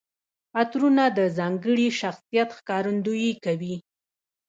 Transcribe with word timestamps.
عطرونه 0.59 1.03
د 1.17 1.19
ځانګړي 1.37 1.87
شخصیت 1.99 2.49
ښکارندويي 2.57 3.31
کوي. 3.45 3.75